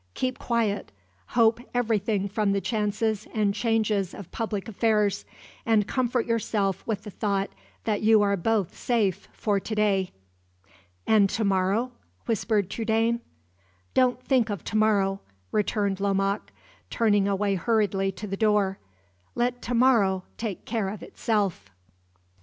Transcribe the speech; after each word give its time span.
Keep 0.15 0.39
quiet 0.39 0.91
hope 1.27 1.59
everything 1.75 2.27
from 2.27 2.53
the 2.53 2.59
chances 2.59 3.27
and 3.35 3.53
changes 3.53 4.15
of 4.15 4.31
public 4.31 4.67
affairs; 4.67 5.25
and 5.63 5.87
comfort 5.87 6.25
yourself 6.25 6.81
with 6.87 7.03
the 7.03 7.11
thought 7.11 7.51
that 7.83 8.01
you 8.01 8.23
are 8.23 8.35
both 8.35 8.75
safe 8.75 9.27
for 9.31 9.59
to 9.59 9.75
day." 9.75 10.09
"And 11.05 11.29
to 11.29 11.43
morrow?" 11.43 11.91
whispered 12.25 12.67
Trudaine. 12.71 13.19
"Don't 13.93 14.19
think 14.23 14.49
of 14.49 14.63
to 14.63 14.75
morrow," 14.75 15.21
returned 15.51 15.99
Lomaque, 15.99 16.51
turning 16.89 17.27
away 17.27 17.53
hurriedly 17.53 18.11
to 18.13 18.25
the 18.25 18.35
door 18.35 18.79
"Let 19.35 19.61
to 19.61 19.75
morrow 19.75 20.23
take 20.35 20.65
care 20.65 20.89
of 20.89 21.03
itself." 21.03 21.69